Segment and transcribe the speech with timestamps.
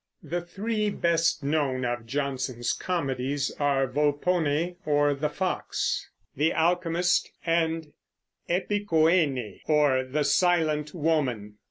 [0.23, 7.93] The three best known of Jonson's comedies are Volpone, or the Fox, The Alchemist, and
[8.49, 11.57] _Epicoene, or the Silent Woman.